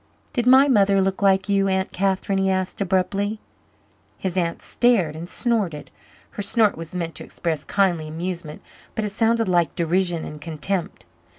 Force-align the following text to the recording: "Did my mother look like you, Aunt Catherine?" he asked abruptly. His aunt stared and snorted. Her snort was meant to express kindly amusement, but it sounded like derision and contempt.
"Did 0.33 0.47
my 0.47 0.67
mother 0.67 0.99
look 0.99 1.21
like 1.21 1.47
you, 1.47 1.67
Aunt 1.67 1.91
Catherine?" 1.91 2.39
he 2.39 2.49
asked 2.49 2.81
abruptly. 2.81 3.39
His 4.17 4.35
aunt 4.35 4.63
stared 4.63 5.15
and 5.15 5.29
snorted. 5.29 5.91
Her 6.31 6.41
snort 6.41 6.75
was 6.75 6.95
meant 6.95 7.13
to 7.13 7.23
express 7.23 7.63
kindly 7.63 8.07
amusement, 8.07 8.63
but 8.95 9.05
it 9.05 9.09
sounded 9.11 9.47
like 9.47 9.75
derision 9.75 10.25
and 10.25 10.41
contempt. 10.41 11.05